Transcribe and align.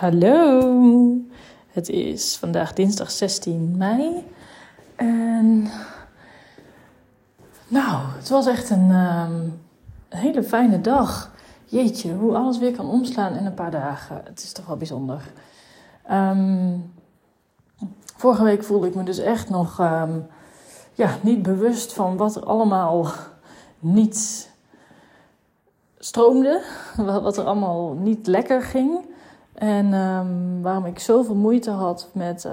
Hallo, 0.00 1.16
het 1.68 1.88
is 1.88 2.36
vandaag 2.36 2.72
dinsdag 2.72 3.10
16 3.10 3.76
mei. 3.76 4.26
En 4.96 5.68
nou, 7.68 8.02
het 8.16 8.28
was 8.28 8.46
echt 8.46 8.70
een, 8.70 8.90
ehm, 8.90 9.34
een 10.08 10.18
hele 10.18 10.42
fijne 10.42 10.80
dag. 10.80 11.30
Jeetje, 11.64 12.14
hoe 12.14 12.36
alles 12.36 12.58
weer 12.58 12.76
kan 12.76 12.88
omslaan 12.88 13.34
in 13.34 13.46
een 13.46 13.54
paar 13.54 13.70
dagen. 13.70 14.20
Het 14.24 14.42
is 14.42 14.52
toch 14.52 14.66
wel 14.66 14.76
bijzonder. 14.76 15.32
Ehm, 16.06 16.78
vorige 18.16 18.44
week 18.44 18.64
voelde 18.64 18.86
ik 18.86 18.94
me 18.94 19.02
dus 19.02 19.18
echt 19.18 19.48
nog 19.48 19.80
ehm, 19.80 20.18
ja, 20.92 21.16
niet 21.20 21.42
bewust 21.42 21.92
van 21.92 22.16
wat 22.16 22.36
er 22.36 22.44
allemaal 22.44 23.04
niet 23.78 24.50
stroomde. 25.98 26.62
Wat 27.22 27.36
er 27.36 27.44
allemaal 27.44 27.92
niet 27.92 28.26
lekker 28.26 28.62
ging. 28.62 29.08
En 29.54 29.92
um, 29.92 30.62
waarom 30.62 30.84
ik 30.84 30.98
zoveel 30.98 31.34
moeite 31.34 31.70
had 31.70 32.08
met, 32.12 32.44
uh, 32.44 32.52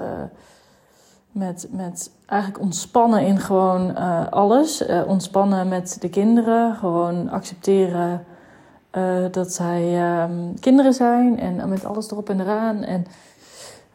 met, 1.32 1.68
met 1.70 2.10
eigenlijk 2.26 2.62
ontspannen 2.62 3.26
in 3.26 3.38
gewoon 3.38 3.90
uh, 3.90 4.28
alles. 4.30 4.88
Uh, 4.88 5.02
ontspannen 5.06 5.68
met 5.68 5.96
de 6.00 6.08
kinderen. 6.08 6.74
Gewoon 6.74 7.28
accepteren 7.28 8.24
dat 9.30 9.52
zij 9.52 10.12
um, 10.22 10.60
kinderen 10.60 10.92
zijn. 10.94 11.40
En 11.40 11.68
met 11.68 11.84
alles 11.84 12.10
erop 12.10 12.28
en 12.28 12.40
eraan. 12.40 12.82
En 12.82 13.06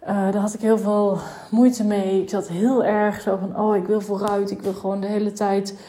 daar 0.06 0.36
had 0.36 0.54
ik 0.54 0.60
heel 0.60 0.78
veel 0.78 1.18
moeite 1.50 1.84
mee. 1.84 2.22
Ik 2.22 2.30
zat 2.30 2.48
heel 2.48 2.84
erg 2.84 3.22
zo 3.22 3.38
van: 3.38 3.60
oh, 3.60 3.76
ik 3.76 3.86
wil 3.86 4.02
vooruit. 4.02 4.52
Ik 4.52 4.62
wil 4.62 4.74
gewoon 4.74 5.02
de 5.02 5.08
hele 5.08 5.32
tijd. 5.32 5.80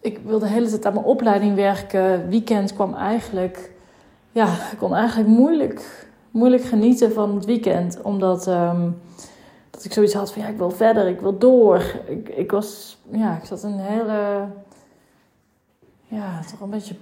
Ik 0.00 0.20
wil 0.24 0.38
de 0.38 0.46
hele 0.46 0.68
tijd 0.68 0.86
aan 0.86 0.94
mijn 0.94 1.04
opleiding 1.04 1.54
werken. 1.54 2.28
Weekend 2.28 2.74
kwam 2.74 2.94
eigenlijk. 2.94 3.70
Ja, 4.30 4.46
ik 4.46 4.78
kon 4.78 4.94
eigenlijk 4.94 5.28
moeilijk 5.28 6.10
moeilijk 6.32 6.62
genieten 6.62 7.12
van 7.12 7.34
het 7.34 7.44
weekend. 7.44 8.00
Omdat 8.02 8.46
um, 8.46 9.00
dat 9.70 9.84
ik 9.84 9.92
zoiets 9.92 10.14
had 10.14 10.32
van 10.32 10.42
ja, 10.42 10.48
ik 10.48 10.56
wil 10.56 10.70
verder, 10.70 11.08
ik 11.08 11.20
wil 11.20 11.38
door. 11.38 11.82
Ik, 12.06 12.28
ik 12.28 12.50
was, 12.50 12.98
ja, 13.10 13.36
ik 13.36 13.44
zat 13.44 13.62
in 13.62 13.70
een 13.70 13.78
hele, 13.78 14.46
ja, 16.04 16.40
toch 16.50 16.60
een 16.60 16.70
beetje 16.70 16.94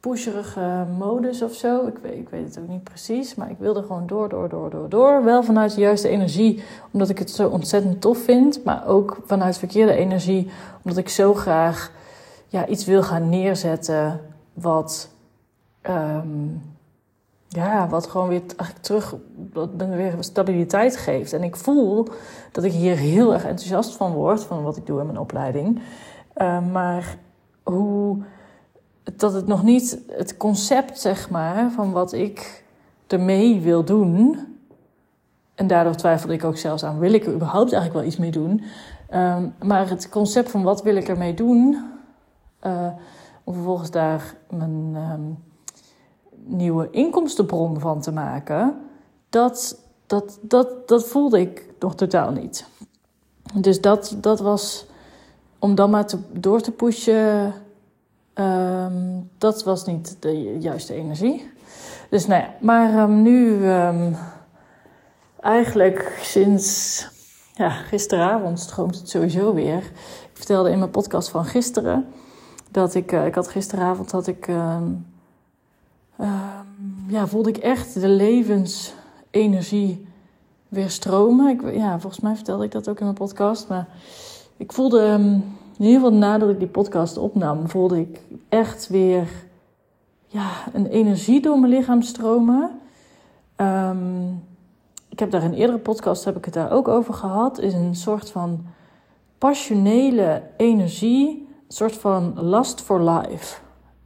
pusherige 0.00 0.86
modus 0.98 1.42
of 1.42 1.54
zo. 1.54 1.86
Ik 1.86 1.98
weet, 2.02 2.12
ik 2.12 2.28
weet 2.28 2.44
het 2.44 2.58
ook 2.58 2.68
niet 2.68 2.84
precies, 2.84 3.34
maar 3.34 3.50
ik 3.50 3.58
wilde 3.58 3.82
gewoon 3.82 4.06
door, 4.06 4.28
door, 4.28 4.48
door, 4.48 4.70
door, 4.70 4.88
door. 4.88 5.24
Wel 5.24 5.42
vanuit 5.42 5.74
de 5.74 5.80
juiste 5.80 6.08
energie, 6.08 6.62
omdat 6.90 7.08
ik 7.08 7.18
het 7.18 7.30
zo 7.30 7.48
ontzettend 7.48 8.00
tof 8.00 8.18
vind. 8.18 8.64
Maar 8.64 8.86
ook 8.86 9.18
vanuit 9.24 9.58
verkeerde 9.58 9.92
energie, 9.92 10.50
omdat 10.82 10.98
ik 10.98 11.08
zo 11.08 11.34
graag 11.34 11.92
ja, 12.46 12.66
iets 12.66 12.84
wil 12.84 13.02
gaan 13.02 13.28
neerzetten 13.28 14.20
wat... 14.52 15.08
Um, 15.90 16.76
ja, 17.48 17.88
wat 17.88 18.06
gewoon 18.06 18.28
weer 18.28 18.42
eigenlijk 18.56 18.80
terug 18.80 19.14
weer 19.78 20.14
stabiliteit 20.20 20.96
geeft. 20.96 21.32
En 21.32 21.42
ik 21.42 21.56
voel 21.56 22.08
dat 22.52 22.64
ik 22.64 22.72
hier 22.72 22.96
heel 22.96 23.32
erg 23.32 23.44
enthousiast 23.44 23.96
van 23.96 24.12
word, 24.12 24.44
van 24.44 24.62
wat 24.62 24.76
ik 24.76 24.86
doe 24.86 25.00
in 25.00 25.06
mijn 25.06 25.18
opleiding. 25.18 25.80
Uh, 26.36 26.66
maar 26.66 27.18
hoe 27.62 28.22
dat 29.16 29.32
het 29.32 29.46
nog 29.46 29.62
niet 29.62 29.98
het 30.08 30.36
concept, 30.36 31.00
zeg 31.00 31.30
maar, 31.30 31.70
van 31.70 31.92
wat 31.92 32.12
ik 32.12 32.64
ermee 33.06 33.60
wil 33.60 33.84
doen. 33.84 34.38
En 35.54 35.66
daardoor 35.66 35.94
twijfelde 35.94 36.34
ik 36.34 36.44
ook 36.44 36.56
zelfs 36.56 36.84
aan: 36.84 36.98
wil 36.98 37.12
ik 37.12 37.26
er 37.26 37.34
überhaupt 37.34 37.72
eigenlijk 37.72 37.94
wel 37.94 38.04
iets 38.04 38.16
mee 38.16 38.30
doen? 38.30 38.62
Um, 39.14 39.54
maar 39.62 39.88
het 39.88 40.08
concept 40.08 40.50
van 40.50 40.62
wat 40.62 40.82
wil 40.82 40.96
ik 40.96 41.08
ermee 41.08 41.34
doen, 41.34 41.84
uh, 42.62 42.86
om 43.44 43.54
vervolgens 43.54 43.90
daar 43.90 44.34
mijn. 44.50 44.96
Um, 45.12 45.46
nieuwe 46.48 46.90
inkomstenbron 46.90 47.80
van 47.80 48.00
te 48.00 48.12
maken, 48.12 48.76
dat, 49.28 49.82
dat, 50.06 50.38
dat, 50.42 50.88
dat 50.88 51.04
voelde 51.04 51.40
ik 51.40 51.74
nog 51.78 51.94
totaal 51.94 52.30
niet. 52.30 52.66
Dus 53.54 53.80
dat, 53.80 54.16
dat 54.20 54.40
was 54.40 54.86
om 55.58 55.74
dan 55.74 55.90
maar 55.90 56.06
te, 56.06 56.18
door 56.32 56.60
te 56.60 56.72
pushen, 56.72 57.54
um, 58.34 59.30
dat 59.38 59.64
was 59.64 59.84
niet 59.86 60.16
de 60.20 60.58
juiste 60.58 60.94
energie. 60.94 61.50
Dus 62.10 62.26
nou 62.26 62.42
ja, 62.42 62.54
maar 62.60 63.02
um, 63.02 63.22
nu 63.22 63.70
um, 63.70 64.16
eigenlijk 65.40 66.18
sinds 66.22 67.06
ja, 67.54 67.70
gisteravond 67.70 68.60
stroomt 68.60 68.98
het 68.98 69.08
sowieso 69.08 69.54
weer. 69.54 69.82
Ik 70.30 70.30
vertelde 70.32 70.70
in 70.70 70.78
mijn 70.78 70.90
podcast 70.90 71.28
van 71.28 71.44
gisteren 71.44 72.06
dat 72.70 72.94
ik, 72.94 73.12
uh, 73.12 73.26
ik 73.26 73.34
had 73.34 73.48
gisteravond 73.48 74.10
had 74.10 74.26
ik 74.26 74.48
ja, 77.08 77.26
voelde 77.26 77.48
ik 77.48 77.56
echt 77.56 78.00
de 78.00 78.08
levensenergie 78.08 80.06
weer 80.68 80.90
stromen. 80.90 81.48
Ik, 81.48 81.74
ja, 81.74 82.00
volgens 82.00 82.22
mij 82.22 82.34
vertelde 82.34 82.64
ik 82.64 82.72
dat 82.72 82.88
ook 82.88 82.98
in 82.98 83.04
mijn 83.04 83.16
podcast. 83.16 83.68
Maar 83.68 83.88
ik 84.56 84.72
voelde, 84.72 85.00
um, 85.00 85.32
in 85.78 85.84
ieder 85.84 86.00
geval 86.00 86.12
nadat 86.18 86.48
ik 86.48 86.58
die 86.58 86.68
podcast 86.68 87.16
opnam, 87.16 87.68
voelde 87.68 88.00
ik 88.00 88.20
echt 88.48 88.88
weer 88.88 89.28
ja, 90.26 90.50
een 90.72 90.86
energie 90.86 91.40
door 91.40 91.58
mijn 91.58 91.72
lichaam 91.72 92.02
stromen. 92.02 92.70
Um, 93.56 94.42
ik 95.08 95.18
heb 95.18 95.30
daar 95.30 95.42
in 95.42 95.52
een 95.52 95.58
eerdere 95.58 95.78
podcast 95.78 96.24
heb 96.24 96.36
ik 96.36 96.44
het 96.44 96.54
daar 96.54 96.70
ook 96.70 96.88
over 96.88 97.14
gehad. 97.14 97.58
Is 97.58 97.74
een 97.74 97.94
soort 97.94 98.30
van 98.30 98.66
passionele 99.38 100.42
energie, 100.56 101.28
een 101.68 101.74
soort 101.74 101.96
van 101.96 102.32
lust 102.48 102.80
for 102.80 103.10
life. 103.10 103.60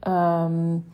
Um, 0.09 0.85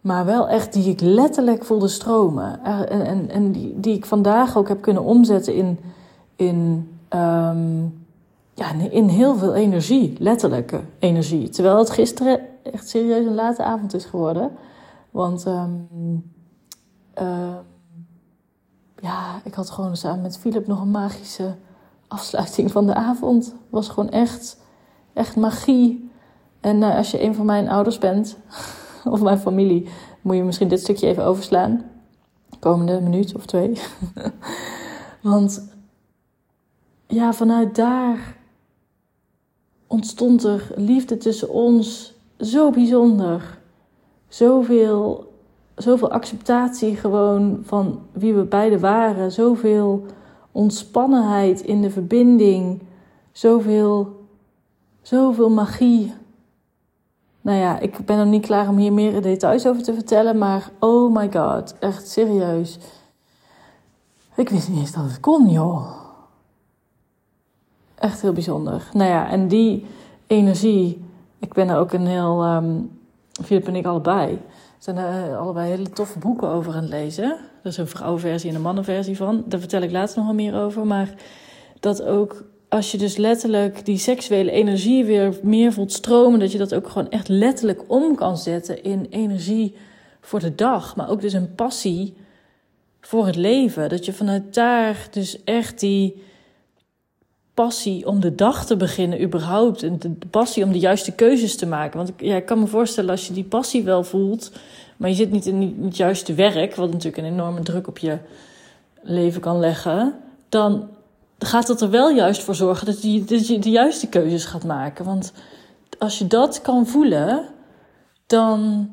maar 0.00 0.24
wel 0.24 0.48
echt 0.48 0.72
die 0.72 0.90
ik 0.90 1.00
letterlijk 1.00 1.64
voelde 1.64 1.88
stromen. 1.88 2.64
En, 2.64 3.06
en, 3.06 3.30
en 3.30 3.52
die, 3.52 3.80
die 3.80 3.96
ik 3.96 4.06
vandaag 4.06 4.56
ook 4.56 4.68
heb 4.68 4.80
kunnen 4.80 5.02
omzetten 5.02 5.54
in, 5.54 5.78
in, 6.36 6.88
um, 7.10 8.04
ja, 8.54 8.72
in 8.90 9.08
heel 9.08 9.36
veel 9.36 9.54
energie, 9.54 10.16
letterlijke 10.18 10.80
energie. 10.98 11.48
Terwijl 11.48 11.78
het 11.78 11.90
gisteren 11.90 12.40
echt 12.62 12.88
serieus 12.88 13.26
een 13.26 13.34
late 13.34 13.62
avond 13.62 13.94
is 13.94 14.04
geworden. 14.04 14.50
Want 15.10 15.46
um, 15.46 15.88
uh, 17.22 17.54
ja, 18.96 19.40
ik 19.44 19.54
had 19.54 19.70
gewoon 19.70 19.96
samen 19.96 20.22
met 20.22 20.38
Philip 20.38 20.66
nog 20.66 20.80
een 20.80 20.90
magische 20.90 21.54
afsluiting 22.08 22.70
van 22.70 22.86
de 22.86 22.94
avond. 22.94 23.54
Was 23.70 23.88
gewoon 23.88 24.10
echt, 24.10 24.56
echt 25.12 25.36
magie. 25.36 26.10
En 26.60 26.76
uh, 26.76 26.96
als 26.96 27.10
je 27.10 27.22
een 27.22 27.34
van 27.34 27.46
mijn 27.46 27.68
ouders 27.68 27.98
bent, 27.98 28.36
of 29.14 29.22
mijn 29.22 29.38
familie, 29.38 29.88
moet 30.20 30.36
je 30.36 30.42
misschien 30.42 30.68
dit 30.68 30.80
stukje 30.80 31.06
even 31.06 31.24
overslaan. 31.24 31.84
Komende 32.58 33.00
minuut 33.00 33.34
of 33.34 33.46
twee. 33.46 33.80
Want 35.22 35.68
ja, 37.06 37.32
vanuit 37.32 37.76
daar 37.76 38.36
ontstond 39.86 40.44
er 40.44 40.72
liefde 40.76 41.16
tussen 41.16 41.50
ons 41.50 42.14
zo 42.38 42.70
bijzonder. 42.70 43.58
Zoveel, 44.28 45.32
zoveel 45.74 46.10
acceptatie 46.10 46.96
gewoon 46.96 47.58
van 47.62 48.02
wie 48.12 48.34
we 48.34 48.42
beiden 48.42 48.80
waren. 48.80 49.32
Zoveel 49.32 50.06
ontspannenheid 50.52 51.60
in 51.60 51.82
de 51.82 51.90
verbinding. 51.90 52.82
Zoveel, 53.32 54.26
zoveel 55.02 55.50
magie 55.50 56.12
nou 57.40 57.58
ja, 57.58 57.78
ik 57.78 58.06
ben 58.06 58.18
nog 58.18 58.26
niet 58.26 58.46
klaar 58.46 58.68
om 58.68 58.76
hier 58.76 58.92
meer 58.92 59.22
details 59.22 59.66
over 59.66 59.82
te 59.82 59.94
vertellen, 59.94 60.38
maar 60.38 60.70
oh 60.78 61.14
my 61.14 61.32
god, 61.32 61.74
echt 61.78 62.08
serieus. 62.08 62.78
Ik 64.36 64.48
wist 64.48 64.68
niet 64.68 64.78
eens 64.78 64.92
dat 64.92 65.04
het 65.04 65.20
kon, 65.20 65.50
joh. 65.50 65.86
Echt 67.94 68.20
heel 68.22 68.32
bijzonder. 68.32 68.88
Nou 68.92 69.10
ja, 69.10 69.30
en 69.30 69.48
die 69.48 69.86
energie, 70.26 71.04
ik 71.38 71.52
ben 71.52 71.68
er 71.68 71.76
ook 71.76 71.92
een 71.92 72.06
heel, 72.06 72.46
um, 72.46 72.98
Philip 73.44 73.66
en 73.66 73.76
ik 73.76 73.86
allebei, 73.86 74.40
zijn 74.78 74.96
er 74.96 75.36
allebei 75.36 75.70
hele 75.70 75.90
toffe 75.90 76.18
boeken 76.18 76.48
over 76.48 76.74
aan 76.74 76.82
het 76.82 76.90
lezen. 76.90 77.24
Er 77.62 77.70
is 77.70 77.76
een 77.76 77.86
vrouwenversie 77.86 78.50
en 78.50 78.56
een 78.56 78.62
mannenversie 78.62 79.16
van. 79.16 79.44
Daar 79.46 79.60
vertel 79.60 79.82
ik 79.82 79.90
later 79.90 80.16
nog 80.16 80.26
wel 80.26 80.34
meer 80.34 80.54
over, 80.54 80.86
maar 80.86 81.14
dat 81.80 82.02
ook 82.02 82.44
als 82.70 82.90
je 82.90 82.98
dus 82.98 83.16
letterlijk 83.16 83.84
die 83.84 83.98
seksuele 83.98 84.50
energie 84.50 85.04
weer 85.04 85.38
meer 85.42 85.72
voelt 85.72 85.92
stromen, 85.92 86.40
dat 86.40 86.52
je 86.52 86.58
dat 86.58 86.74
ook 86.74 86.88
gewoon 86.88 87.10
echt 87.10 87.28
letterlijk 87.28 87.82
om 87.86 88.14
kan 88.14 88.38
zetten 88.38 88.82
in 88.82 89.06
energie 89.10 89.74
voor 90.20 90.40
de 90.40 90.54
dag, 90.54 90.96
maar 90.96 91.10
ook 91.10 91.20
dus 91.20 91.32
een 91.32 91.54
passie 91.54 92.14
voor 93.00 93.26
het 93.26 93.36
leven. 93.36 93.88
Dat 93.88 94.04
je 94.04 94.12
vanuit 94.12 94.54
daar 94.54 95.08
dus 95.10 95.44
echt 95.44 95.80
die 95.80 96.22
passie 97.54 98.06
om 98.06 98.20
de 98.20 98.34
dag 98.34 98.66
te 98.66 98.76
beginnen, 98.76 99.22
überhaupt, 99.22 99.82
en 99.82 99.98
de 99.98 100.28
passie 100.30 100.64
om 100.64 100.72
de 100.72 100.78
juiste 100.78 101.12
keuzes 101.12 101.56
te 101.56 101.66
maken. 101.66 101.96
Want 101.96 102.12
ik 102.16 102.46
kan 102.46 102.58
me 102.58 102.66
voorstellen 102.66 103.10
als 103.10 103.26
je 103.26 103.32
die 103.32 103.44
passie 103.44 103.82
wel 103.82 104.04
voelt, 104.04 104.52
maar 104.96 105.08
je 105.08 105.16
zit 105.16 105.30
niet 105.30 105.46
in 105.46 105.78
het 105.82 105.96
juiste 105.96 106.34
werk, 106.34 106.74
wat 106.74 106.92
natuurlijk 106.92 107.16
een 107.16 107.32
enorme 107.32 107.60
druk 107.60 107.88
op 107.88 107.98
je 107.98 108.18
leven 109.02 109.40
kan 109.40 109.58
leggen, 109.58 110.14
dan 110.48 110.88
gaat 111.44 111.66
dat 111.66 111.80
er 111.80 111.90
wel 111.90 112.10
juist 112.10 112.42
voor 112.42 112.54
zorgen 112.54 112.86
dat 112.86 113.02
je, 113.02 113.24
dat 113.24 113.46
je 113.46 113.58
de 113.58 113.70
juiste 113.70 114.08
keuzes 114.08 114.44
gaat 114.44 114.64
maken. 114.64 115.04
Want 115.04 115.32
als 115.98 116.18
je 116.18 116.26
dat 116.26 116.60
kan 116.60 116.86
voelen, 116.86 117.48
dan, 118.26 118.92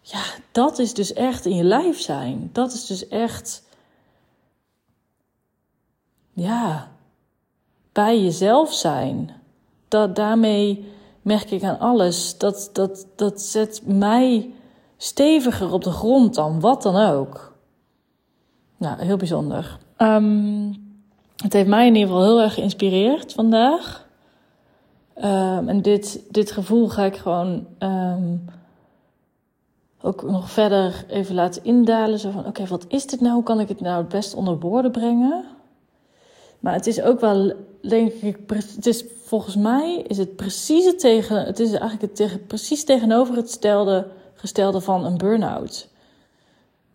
ja, 0.00 0.22
dat 0.52 0.78
is 0.78 0.94
dus 0.94 1.12
echt 1.12 1.46
in 1.46 1.56
je 1.56 1.64
lijf 1.64 2.00
zijn. 2.00 2.50
Dat 2.52 2.72
is 2.72 2.86
dus 2.86 3.08
echt, 3.08 3.62
ja, 6.32 6.88
bij 7.92 8.22
jezelf 8.22 8.74
zijn. 8.74 9.30
Dat, 9.88 10.16
daarmee 10.16 10.92
merk 11.22 11.50
ik 11.50 11.62
aan 11.62 11.78
alles. 11.78 12.38
Dat, 12.38 12.70
dat, 12.72 13.06
dat 13.16 13.42
zet 13.42 13.82
mij 13.84 14.54
steviger 14.96 15.72
op 15.72 15.84
de 15.84 15.90
grond 15.90 16.34
dan 16.34 16.60
wat 16.60 16.82
dan 16.82 16.96
ook. 16.96 17.54
Nou, 18.76 19.02
heel 19.02 19.16
bijzonder. 19.16 19.78
Um, 19.98 20.85
het 21.36 21.52
heeft 21.52 21.68
mij 21.68 21.86
in 21.86 21.94
ieder 21.94 22.08
geval 22.08 22.24
heel 22.24 22.42
erg 22.42 22.54
geïnspireerd 22.54 23.32
vandaag. 23.32 24.06
Um, 25.16 25.68
en 25.68 25.82
dit, 25.82 26.20
dit 26.30 26.50
gevoel 26.50 26.88
ga 26.88 27.04
ik 27.04 27.16
gewoon 27.16 27.66
um, 27.78 28.44
ook 30.00 30.22
nog 30.22 30.50
verder 30.50 31.04
even 31.08 31.34
laten 31.34 31.64
indalen. 31.64 32.18
Zo 32.18 32.30
van, 32.30 32.46
oké, 32.46 32.66
wat 32.66 32.84
is 32.88 33.06
dit 33.06 33.20
nou? 33.20 33.34
Hoe 33.34 33.42
kan 33.42 33.60
ik 33.60 33.68
het 33.68 33.80
nou 33.80 33.98
het 33.98 34.08
best 34.08 34.34
onder 34.34 34.58
woorden 34.58 34.90
brengen? 34.90 35.44
Maar 36.60 36.74
het 36.74 36.86
is 36.86 37.00
ook 37.00 37.20
wel, 37.20 37.52
denk 37.80 38.12
ik, 38.12 38.38
het 38.46 38.86
is 38.86 39.04
volgens 39.24 39.56
mij 39.56 40.04
is 40.06 40.18
het 40.18 40.36
precies 40.36 40.96
tegen, 40.96 41.44
het 41.44 41.60
is 41.60 41.70
eigenlijk 41.70 42.00
het 42.00 42.16
tegen, 42.16 42.46
precies 42.46 42.84
tegenover 42.84 43.36
het 43.36 43.50
stelde, 43.50 44.06
gestelde 44.34 44.80
van 44.80 45.04
een 45.04 45.16
burn-out. 45.16 45.88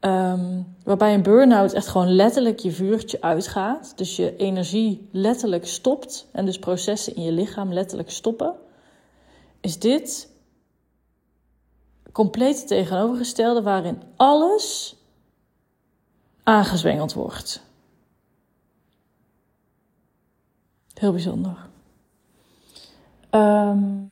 Um, 0.06 0.76
waarbij 0.84 1.14
een 1.14 1.24
burn-out 1.24 1.74
echt 1.74 1.88
gewoon 1.88 2.16
letterlijk 2.16 2.60
je 2.60 2.72
vuurtje 2.72 3.22
uitgaat. 3.22 3.98
Dus 3.98 4.16
je 4.16 4.36
energie 4.36 5.10
letterlijk 5.12 5.68
stopt. 5.68 6.28
En 6.32 6.46
dus 6.46 6.60
processen 6.60 7.16
in 7.16 7.24
je 7.24 7.32
lichaam 7.32 7.74
letterlijk 7.74 8.10
stoppen. 8.10 8.56
Is 9.60 9.80
dit 9.80 10.30
compleet 12.12 12.68
tegenovergestelde 12.68 13.62
waarin 13.62 14.02
alles 14.16 14.96
aangezwengeld 16.44 17.14
wordt. 17.14 17.62
Heel 20.94 21.12
bijzonder. 21.12 21.70
Um, 23.32 24.12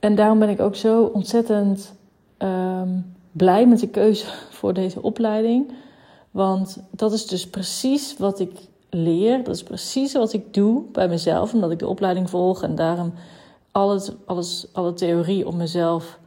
en 0.00 0.14
daarom 0.14 0.38
ben 0.38 0.48
ik 0.48 0.60
ook 0.60 0.76
zo 0.76 1.04
ontzettend 1.04 1.94
um, 2.38 3.11
blij 3.32 3.66
met 3.66 3.80
de 3.80 3.88
keuze 3.88 4.26
voor 4.50 4.74
deze 4.74 5.02
opleiding. 5.02 5.72
Want 6.30 6.82
dat 6.90 7.12
is 7.12 7.26
dus 7.26 7.48
precies 7.48 8.16
wat 8.16 8.40
ik 8.40 8.52
leer. 8.90 9.44
Dat 9.44 9.54
is 9.54 9.62
precies 9.62 10.12
wat 10.12 10.32
ik 10.32 10.54
doe 10.54 10.82
bij 10.92 11.08
mezelf, 11.08 11.54
omdat 11.54 11.70
ik 11.70 11.78
de 11.78 11.86
opleiding 11.86 12.30
volg 12.30 12.62
en 12.62 12.74
daarom 12.74 13.12
alles, 13.70 14.10
alles, 14.24 14.66
alle 14.72 14.94
theorie 14.94 15.46
op 15.46 15.54
mezelf 15.54 16.18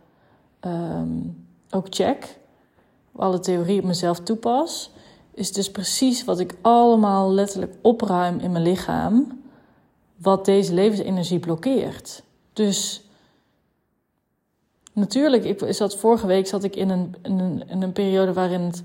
um, 0.61 1.45
ook 1.69 1.87
check. 1.89 2.37
Alle 3.15 3.39
theorie 3.39 3.79
op 3.79 3.85
mezelf 3.85 4.19
toepas. 4.19 4.91
Is 5.33 5.51
dus 5.53 5.71
precies 5.71 6.23
wat 6.23 6.39
ik 6.39 6.55
allemaal 6.61 7.31
letterlijk 7.31 7.75
opruim 7.81 8.39
in 8.39 8.51
mijn 8.51 8.63
lichaam. 8.63 9.43
Wat 10.15 10.45
deze 10.45 10.73
levensenergie 10.73 11.39
blokkeert. 11.39 12.23
Dus 12.53 13.04
natuurlijk, 14.95 15.43
ik 15.43 15.73
zat 15.73 15.95
vorige 15.95 16.27
week 16.27 16.47
zat 16.47 16.63
ik 16.63 16.75
in 16.75 16.89
een, 16.89 17.15
een, 17.21 17.63
een 17.81 17.91
periode 17.91 18.33
waarin 18.33 18.61
het. 18.61 18.83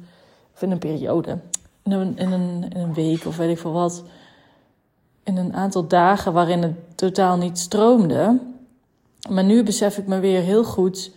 Of 0.54 0.62
in 0.62 0.70
een 0.70 0.78
periode. 0.78 1.38
In 1.82 1.92
een, 1.92 2.18
in, 2.18 2.32
een, 2.32 2.68
in 2.74 2.80
een 2.80 2.94
week 2.94 3.24
of 3.26 3.36
weet 3.36 3.50
ik 3.50 3.58
veel 3.58 3.72
wat. 3.72 4.02
In 5.22 5.36
een 5.36 5.54
aantal 5.54 5.86
dagen 5.86 6.32
waarin 6.32 6.62
het 6.62 6.74
totaal 6.94 7.36
niet 7.36 7.58
stroomde. 7.58 8.38
Maar 9.28 9.44
nu 9.44 9.62
besef 9.62 9.98
ik 9.98 10.06
me 10.06 10.18
weer 10.18 10.42
heel 10.42 10.64
goed. 10.64 11.10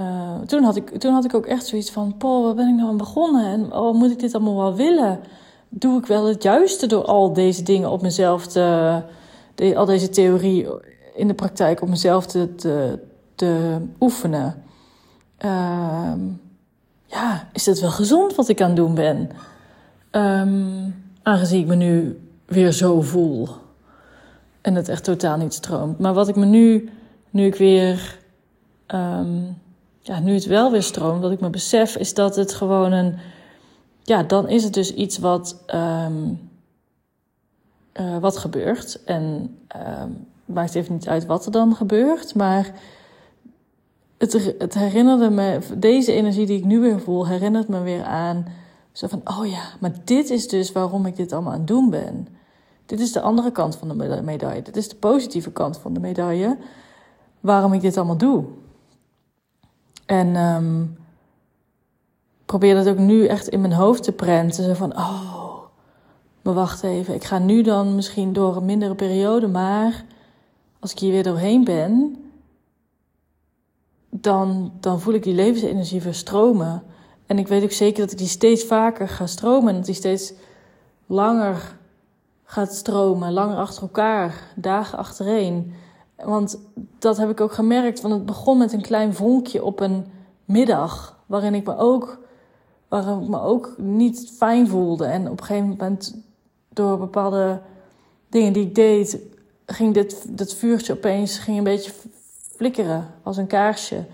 Uh, 0.00 0.40
toen, 0.46 0.62
had 0.62 0.76
ik, 0.76 0.98
toen 0.98 1.12
had 1.12 1.24
ik 1.24 1.34
ook 1.34 1.46
echt 1.46 1.66
zoiets 1.66 1.90
van: 1.90 2.16
Paul, 2.16 2.44
waar 2.44 2.54
ben 2.54 2.68
ik 2.68 2.74
nou 2.74 2.88
aan 2.88 2.96
begonnen? 2.96 3.44
En 3.44 3.72
oh, 3.72 3.94
moet 3.94 4.10
ik 4.10 4.18
dit 4.18 4.34
allemaal 4.34 4.56
wel 4.56 4.74
willen? 4.74 5.20
Doe 5.68 5.98
ik 5.98 6.06
wel 6.06 6.26
het 6.26 6.42
juiste 6.42 6.86
door 6.86 7.04
al 7.04 7.32
deze 7.32 7.62
dingen 7.62 7.90
op 7.90 8.02
mezelf 8.02 8.46
te. 8.46 9.02
Al 9.74 9.84
deze 9.84 10.08
theorie 10.08 10.66
in 11.14 11.28
de 11.28 11.34
praktijk 11.34 11.82
op 11.82 11.88
mezelf 11.88 12.26
te, 12.26 12.98
te 13.40 13.78
oefenen? 14.00 14.62
Uh, 15.44 16.12
ja, 17.06 17.48
is 17.52 17.66
het 17.66 17.80
wel 17.80 17.90
gezond 17.90 18.34
wat 18.34 18.48
ik 18.48 18.60
aan 18.60 18.66
het 18.66 18.76
doen 18.76 18.94
ben? 18.94 19.30
Um, 20.10 20.94
aangezien 21.22 21.60
ik 21.60 21.66
me 21.66 21.74
nu 21.74 22.20
weer 22.46 22.72
zo 22.72 23.00
voel. 23.00 23.48
En 24.60 24.74
het 24.74 24.88
echt 24.88 25.04
totaal 25.04 25.36
niet 25.36 25.54
stroomt. 25.54 25.98
Maar 25.98 26.14
wat 26.14 26.28
ik 26.28 26.36
me 26.36 26.44
nu 26.44 26.90
nu 27.30 27.46
ik 27.46 27.54
weer, 27.54 28.18
um, 28.94 29.58
ja, 30.00 30.20
nu 30.20 30.34
het 30.34 30.44
wel 30.46 30.70
weer 30.70 30.82
stroomt, 30.82 31.22
wat 31.22 31.32
ik 31.32 31.40
me 31.40 31.50
besef, 31.50 31.96
is 31.96 32.14
dat 32.14 32.36
het 32.36 32.54
gewoon 32.54 32.92
een, 32.92 33.18
ja, 34.02 34.22
dan 34.22 34.48
is 34.48 34.64
het 34.64 34.74
dus 34.74 34.94
iets 34.94 35.18
wat, 35.18 35.64
uh, 35.74 36.06
wat 38.20 38.36
gebeurt. 38.36 39.04
En 39.04 39.56
maakt 40.44 40.74
even 40.74 40.92
niet 40.92 41.08
uit 41.08 41.26
wat 41.26 41.46
er 41.46 41.52
dan 41.52 41.76
gebeurt, 41.76 42.34
maar 42.34 42.72
het, 44.20 44.54
het 44.58 44.74
herinnerde 44.74 45.30
me, 45.30 45.58
deze 45.76 46.12
energie 46.12 46.46
die 46.46 46.58
ik 46.58 46.64
nu 46.64 46.80
weer 46.80 47.00
voel, 47.00 47.26
herinnert 47.26 47.68
me 47.68 47.80
weer 47.80 48.04
aan, 48.04 48.46
zo 48.92 49.06
van, 49.06 49.20
oh 49.24 49.46
ja, 49.46 49.62
maar 49.78 49.92
dit 50.04 50.30
is 50.30 50.48
dus 50.48 50.72
waarom 50.72 51.06
ik 51.06 51.16
dit 51.16 51.32
allemaal 51.32 51.52
aan 51.52 51.58
het 51.58 51.68
doen 51.68 51.90
ben. 51.90 52.28
Dit 52.86 53.00
is 53.00 53.12
de 53.12 53.20
andere 53.20 53.52
kant 53.52 53.76
van 53.76 53.88
de 53.88 54.22
medaille. 54.22 54.62
Dit 54.62 54.76
is 54.76 54.88
de 54.88 54.96
positieve 54.96 55.52
kant 55.52 55.78
van 55.78 55.92
de 55.92 56.00
medaille 56.00 56.56
waarom 57.40 57.72
ik 57.72 57.80
dit 57.80 57.96
allemaal 57.96 58.16
doe. 58.16 58.44
En 60.06 60.36
um, 60.36 60.96
probeer 62.44 62.74
dat 62.74 62.88
ook 62.88 62.98
nu 62.98 63.26
echt 63.26 63.48
in 63.48 63.60
mijn 63.60 63.72
hoofd 63.72 64.02
te 64.02 64.12
prenten. 64.12 64.64
Zo 64.64 64.74
van, 64.74 64.96
oh, 64.96 65.58
maar 66.42 66.54
wacht 66.54 66.82
even. 66.82 67.14
Ik 67.14 67.24
ga 67.24 67.38
nu 67.38 67.62
dan 67.62 67.94
misschien 67.94 68.32
door 68.32 68.56
een 68.56 68.64
mindere 68.64 68.94
periode, 68.94 69.48
maar 69.48 70.04
als 70.78 70.92
ik 70.92 70.98
hier 70.98 71.12
weer 71.12 71.22
doorheen 71.22 71.64
ben, 71.64 72.16
dan, 74.10 74.72
dan 74.80 75.00
voel 75.00 75.14
ik 75.14 75.22
die 75.22 75.34
levensenergie 75.34 76.02
verstromen. 76.02 76.82
En 77.26 77.38
ik 77.38 77.48
weet 77.48 77.62
ook 77.62 77.72
zeker 77.72 78.02
dat 78.02 78.12
ik 78.12 78.18
die 78.18 78.26
steeds 78.26 78.64
vaker 78.64 79.08
ga 79.08 79.26
stromen 79.26 79.68
en 79.68 79.74
dat 79.74 79.84
die 79.84 79.94
steeds 79.94 80.32
langer 81.06 81.78
gaat 82.44 82.74
stromen, 82.74 83.32
langer 83.32 83.56
achter 83.56 83.82
elkaar, 83.82 84.52
dagen 84.56 84.98
achtereen. 84.98 85.74
Want 86.16 86.58
dat 86.98 87.16
heb 87.16 87.30
ik 87.30 87.40
ook 87.40 87.52
gemerkt. 87.52 88.00
Want 88.00 88.14
het 88.14 88.26
begon 88.26 88.58
met 88.58 88.72
een 88.72 88.82
klein 88.82 89.14
vonkje 89.14 89.64
op 89.64 89.80
een 89.80 90.06
middag. 90.44 91.18
Waarin 91.26 91.54
ik 91.54 91.66
me 91.66 91.76
ook, 91.76 92.18
waarin 92.88 93.20
ik 93.20 93.28
me 93.28 93.40
ook 93.40 93.74
niet 93.78 94.32
fijn 94.36 94.68
voelde. 94.68 95.04
En 95.04 95.30
op 95.30 95.40
een 95.40 95.46
gegeven 95.46 95.68
moment, 95.68 96.16
door 96.68 96.98
bepaalde 96.98 97.60
dingen 98.28 98.52
die 98.52 98.66
ik 98.66 98.74
deed, 98.74 99.18
ging 99.66 99.94
dit, 99.94 100.38
dat 100.38 100.54
vuurtje 100.54 100.92
opeens 100.92 101.38
ging 101.38 101.58
een 101.58 101.64
beetje 101.64 101.92
flikkeren 102.60 103.06
als 103.22 103.36
een 103.36 103.46
kaarsje. 103.46 104.04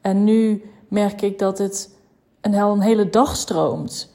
En 0.00 0.24
nu 0.24 0.70
merk 0.88 1.22
ik 1.22 1.38
dat 1.38 1.58
het 1.58 1.96
een, 2.40 2.54
een 2.54 2.80
hele 2.80 3.10
dag 3.10 3.36
stroomt 3.36 4.12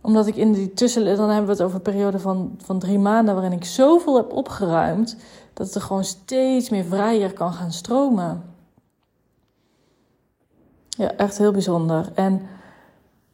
omdat 0.00 0.26
ik 0.26 0.36
in 0.36 0.52
die 0.52 0.72
tussen... 0.72 1.04
Dan 1.04 1.28
hebben 1.28 1.46
we 1.46 1.52
het 1.52 1.62
over 1.62 1.76
een 1.76 1.82
periode 1.82 2.18
van, 2.18 2.54
van 2.62 2.78
drie 2.78 2.98
maanden... 2.98 3.34
waarin 3.34 3.52
ik 3.52 3.64
zoveel 3.64 4.16
heb 4.16 4.32
opgeruimd... 4.32 5.16
dat 5.52 5.66
het 5.66 5.74
er 5.74 5.82
gewoon 5.82 6.04
steeds 6.04 6.70
meer 6.70 6.84
vrijer 6.84 7.32
kan 7.32 7.52
gaan 7.52 7.72
stromen. 7.72 8.42
Ja, 10.88 11.12
echt 11.12 11.38
heel 11.38 11.52
bijzonder. 11.52 12.10
En 12.14 12.46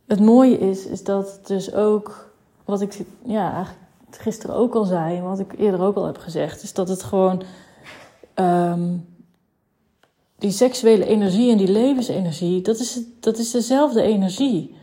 het 0.07 0.21
mooie 0.21 0.59
is, 0.59 0.87
is 0.87 1.05
dat 1.05 1.41
dus 1.43 1.75
ook... 1.75 2.25
Wat 2.65 2.81
ik 2.81 3.05
ja, 3.25 3.67
gisteren 4.11 4.57
ook 4.57 4.75
al 4.75 4.85
zei... 4.85 5.21
wat 5.21 5.39
ik 5.39 5.59
eerder 5.59 5.81
ook 5.81 5.97
al 5.97 6.07
heb 6.07 6.19
gezegd... 6.19 6.63
is 6.63 6.73
dat 6.73 6.89
het 6.89 7.03
gewoon... 7.03 7.43
Um, 8.35 9.16
die 10.39 10.51
seksuele 10.51 11.07
energie 11.07 11.51
en 11.51 11.59
die 11.59 11.73
levensenergie... 11.73 12.63
dat 12.63 12.79
is, 12.79 13.01
dat 13.21 13.39
is 13.39 13.51
dezelfde 13.51 14.03
energie... 14.03 14.75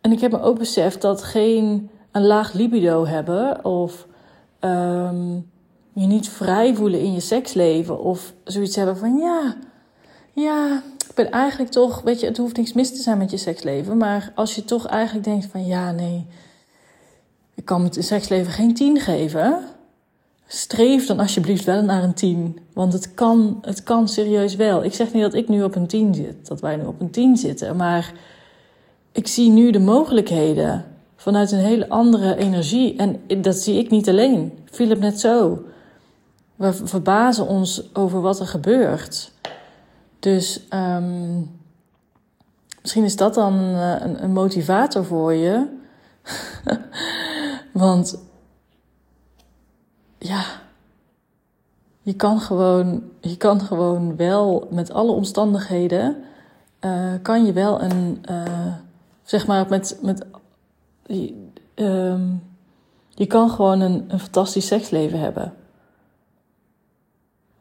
En 0.00 0.12
ik 0.12 0.20
heb 0.20 0.30
me 0.32 0.40
ook 0.40 0.58
beseft 0.58 1.02
dat 1.02 1.22
geen 1.22 1.90
een 2.10 2.26
laag 2.26 2.52
libido 2.52 3.06
hebben 3.06 3.64
of 3.64 4.06
um, 4.60 5.50
je 5.92 6.06
niet 6.06 6.28
vrij 6.28 6.74
voelen 6.74 7.00
in 7.00 7.12
je 7.12 7.20
seksleven 7.20 8.00
of 8.00 8.32
zoiets 8.44 8.76
hebben 8.76 8.96
van 8.96 9.16
ja, 9.16 9.56
ja, 10.32 10.82
ik 11.08 11.14
ben 11.14 11.30
eigenlijk 11.30 11.70
toch, 11.70 12.02
weet 12.02 12.20
je, 12.20 12.26
het 12.26 12.36
hoeft 12.36 12.56
niks 12.56 12.72
mis 12.72 12.90
te 12.90 13.02
zijn 13.02 13.18
met 13.18 13.30
je 13.30 13.36
seksleven, 13.36 13.96
maar 13.96 14.32
als 14.34 14.54
je 14.54 14.64
toch 14.64 14.86
eigenlijk 14.86 15.24
denkt 15.24 15.46
van 15.46 15.66
ja, 15.66 15.90
nee, 15.90 16.26
ik 17.54 17.64
kan 17.64 17.84
het 17.84 17.96
seksleven 18.04 18.52
geen 18.52 18.74
tien 18.74 19.00
geven, 19.00 19.64
streef 20.54 21.06
dan 21.06 21.18
alsjeblieft 21.18 21.64
wel 21.64 21.82
naar 21.82 22.02
een 22.02 22.14
tien, 22.14 22.58
want 22.72 22.92
het 22.92 23.14
kan, 23.14 23.58
het 23.62 23.82
kan 23.82 24.08
serieus 24.08 24.56
wel. 24.56 24.84
Ik 24.84 24.94
zeg 24.94 25.12
niet 25.12 25.22
dat 25.22 25.34
ik 25.34 25.48
nu 25.48 25.62
op 25.62 25.74
een 25.74 25.86
tien 25.86 26.14
zit, 26.14 26.46
dat 26.46 26.60
wij 26.60 26.76
nu 26.76 26.84
op 26.84 27.00
een 27.00 27.10
tien 27.10 27.36
zitten, 27.36 27.76
maar 27.76 28.12
ik 29.12 29.26
zie 29.26 29.50
nu 29.50 29.70
de 29.70 29.78
mogelijkheden 29.78 30.84
vanuit 31.16 31.52
een 31.52 31.58
hele 31.58 31.88
andere 31.88 32.36
energie. 32.36 32.96
En 32.96 33.20
dat 33.42 33.56
zie 33.56 33.78
ik 33.78 33.90
niet 33.90 34.08
alleen. 34.08 34.58
Philip 34.64 34.98
net 34.98 35.20
zo. 35.20 35.64
We 36.56 36.72
verbazen 36.72 37.46
ons 37.46 37.94
over 37.94 38.20
wat 38.20 38.40
er 38.40 38.46
gebeurt. 38.46 39.32
Dus 40.18 40.66
ehm, 40.68 41.40
misschien 42.80 43.04
is 43.04 43.16
dat 43.16 43.34
dan 43.34 43.54
een, 43.54 44.22
een 44.22 44.32
motivator 44.32 45.04
voor 45.04 45.32
je. 45.32 45.66
Want 47.72 48.18
ja, 50.22 50.44
je 52.02 52.14
kan 52.14 52.40
gewoon, 52.40 53.02
je 53.20 53.36
kan 53.36 53.60
gewoon 53.60 54.16
wel 54.16 54.68
met 54.70 54.92
alle 54.92 55.12
omstandigheden, 55.12 56.16
uh, 56.80 57.12
kan 57.22 57.44
je 57.44 57.52
wel 57.52 57.82
een, 57.82 58.22
uh, 58.30 58.74
zeg 59.22 59.46
maar, 59.46 59.68
met, 59.68 59.98
met, 60.02 60.26
um, 61.74 62.42
je 63.08 63.26
kan 63.26 63.50
gewoon 63.50 63.80
een, 63.80 64.04
een 64.08 64.20
fantastisch 64.20 64.66
seksleven 64.66 65.20
hebben. 65.20 65.54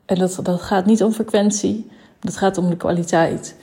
En 0.05 0.17
dat, 0.17 0.39
dat 0.43 0.61
gaat 0.61 0.85
niet 0.85 1.03
om 1.03 1.11
frequentie, 1.11 1.91
dat 2.19 2.37
gaat 2.37 2.57
om 2.57 2.69
de 2.69 2.77
kwaliteit. 2.77 3.55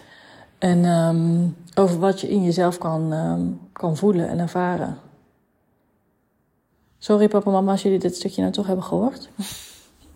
En 0.59 0.85
um, 0.85 1.57
over 1.75 1.99
wat 1.99 2.21
je 2.21 2.29
in 2.29 2.45
jezelf 2.45 2.79
kan, 2.79 3.13
um, 3.13 3.61
kan 3.73 3.97
voelen 3.97 4.29
en 4.29 4.39
ervaren. 4.39 4.99
Sorry 6.99 7.29
papa 7.29 7.47
en 7.47 7.53
mama 7.53 7.71
als 7.71 7.83
jullie 7.83 7.99
dit 7.99 8.17
stukje 8.17 8.41
nou 8.41 8.53
toch 8.53 8.67
hebben 8.67 8.85
gehoord. 8.85 9.29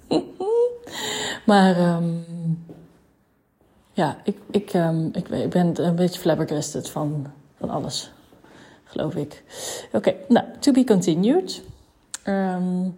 maar 1.46 1.94
um, 1.94 2.24
ja, 3.92 4.20
ik, 4.24 4.36
ik, 4.50 4.74
um, 4.74 5.10
ik, 5.12 5.28
ik, 5.28 5.50
ben 5.50 5.84
een 5.84 5.94
beetje 5.94 6.20
flabbergasted 6.20 6.90
van, 6.90 7.26
van 7.58 7.70
alles. 7.70 8.10
Geloof 8.84 9.14
ik. 9.14 9.42
Oké, 9.92 10.14
nou, 10.28 10.46
to 10.58 10.72
be 10.72 10.84
continued. 10.84 11.62
Um, 12.26 12.96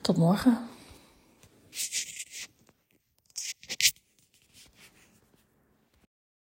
tot 0.00 0.16
morgen. 0.16 0.58